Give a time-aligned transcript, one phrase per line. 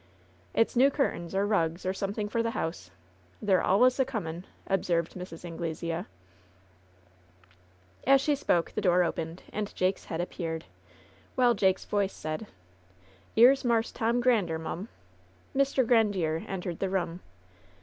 [0.55, 2.89] "It's new curtains, or rugs, or something for the house.
[3.39, 5.45] They're alluss a coming," observed Mrs.
[5.45, 5.93] Anglesea.
[5.93, 6.05] LOVE'S
[8.05, 10.65] BITTEREST CUP 61 As she spoke the door opened, and Jake's head ap peared,
[11.35, 12.47] while Jake's voice said:''
[13.37, 14.87] 'Ere's Marse Tom Grander, mtun."
[15.55, 15.85] Mr.
[15.85, 17.19] Grandiere entered the room.